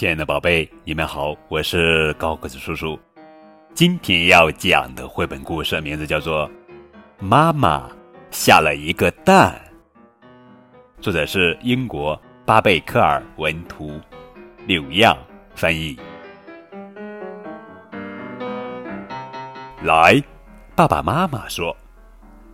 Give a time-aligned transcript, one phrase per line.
[0.00, 2.98] 亲爱的宝贝，你们好，我是高个子叔叔。
[3.74, 6.48] 今天要讲的绘本故事名字叫做
[7.18, 7.86] 《妈妈
[8.30, 9.60] 下了一个蛋》，
[11.02, 14.00] 作者是英国巴贝克尔文图，
[14.66, 15.14] 柳样
[15.54, 15.94] 翻译。
[19.82, 20.18] 来，
[20.74, 21.76] 爸爸妈妈说，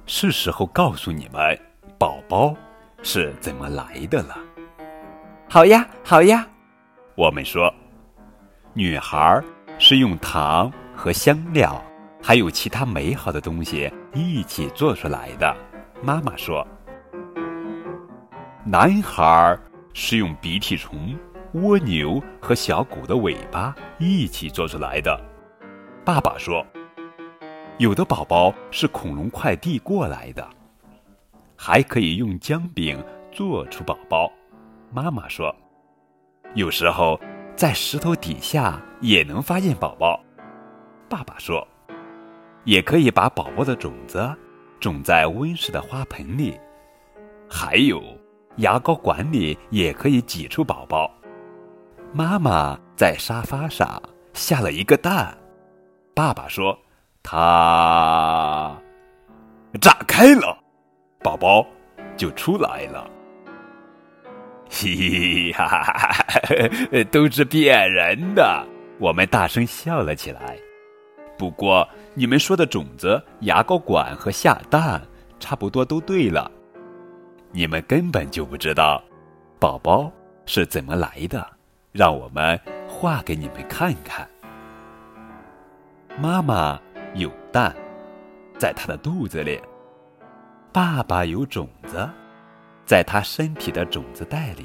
[0.05, 1.57] 是时候告诉你们，
[1.97, 2.53] 宝宝
[3.05, 4.37] 是怎么来的了。
[5.49, 6.45] 好呀，好呀，
[7.17, 7.73] 我们说，
[8.75, 9.43] 女孩
[9.79, 10.73] 是用糖。
[10.99, 11.85] 和香料，
[12.23, 15.55] 还有其他美好的东西一起做出来的。
[16.03, 16.67] 妈妈说
[18.65, 19.55] ：“男孩
[19.93, 21.15] 是用鼻涕虫、
[21.53, 25.21] 蜗牛和小狗的尾巴一起做出来的。”
[26.03, 26.65] 爸爸说
[27.77, 30.49] ：“有的宝宝是恐龙快递过来的，
[31.55, 32.99] 还可以用姜饼
[33.31, 34.33] 做出宝宝。”
[34.91, 35.55] 妈妈说
[36.55, 37.21] ：“有时候
[37.55, 40.21] 在石头底下也能发现宝宝。”
[41.09, 41.67] 爸爸说
[42.65, 44.35] ：“也可以把宝宝的种子
[44.81, 46.59] 种在温室的花盆里，
[47.49, 48.03] 还有
[48.57, 51.11] 牙膏管里也可以挤出宝宝。”
[52.13, 54.01] 妈妈在沙发上
[54.33, 55.37] 下了一个蛋，
[56.15, 56.79] 爸爸说
[57.23, 58.77] ：“它
[59.81, 60.59] 炸开了，
[61.23, 61.67] 宝宝
[62.17, 63.11] 就出来了。”
[64.77, 68.63] 嘻哈哈哈哈，都是骗人的！
[68.99, 70.55] 我们大声笑了起来。
[71.39, 75.01] 不过，你们说的种子、牙膏管和下蛋，
[75.41, 76.51] 差不多都对了。
[77.53, 79.03] 你们根本就不知道，
[79.59, 80.13] 宝宝
[80.45, 81.47] 是怎么来的。
[81.93, 84.29] 让我们画给你们看看。
[86.21, 86.79] 妈妈
[87.15, 87.75] 有蛋，
[88.59, 89.59] 在她的肚子里；
[90.71, 92.07] 爸爸有种子，
[92.87, 94.65] 在他身体的种子袋里。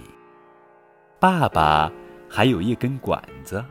[1.20, 1.92] 爸爸
[2.30, 3.64] 还有一根管子，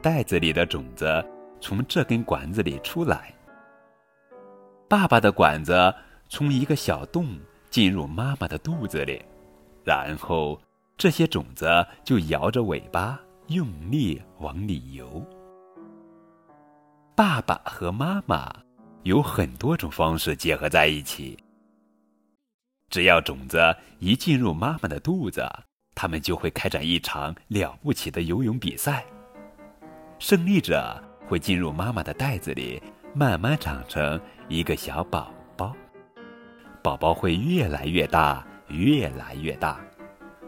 [0.00, 1.22] 袋子里的种子。
[1.60, 3.34] 从这根管子里出来，
[4.86, 5.94] 爸爸的管子
[6.28, 7.38] 从一个小洞
[7.70, 9.24] 进入妈妈的肚子里，
[9.82, 10.60] 然后
[10.98, 11.66] 这些种子
[12.04, 15.24] 就摇着尾巴用力往里游。
[17.14, 18.54] 爸爸和妈妈
[19.04, 21.38] 有很多种方式结合在一起。
[22.90, 25.48] 只要种子一进入妈妈的肚子，
[25.94, 29.04] 他们就会开展一场了不起的游泳比赛，
[30.18, 31.02] 胜利者。
[31.26, 32.82] 会进入妈妈的袋子里，
[33.14, 35.74] 慢慢长成一个小宝宝。
[36.82, 39.80] 宝宝会越来越大，越来越大。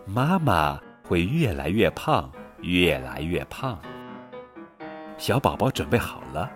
[0.05, 2.31] 妈妈会越来越胖，
[2.61, 3.81] 越来越胖。
[5.17, 6.51] 小宝宝准备好了，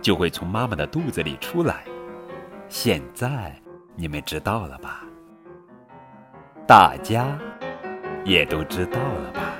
[0.00, 1.84] 就会从妈妈的肚子里出来。
[2.70, 3.54] 现在
[3.94, 5.05] 你们知道了吧？
[6.66, 7.38] 大家
[8.24, 9.55] 也都知道了吧？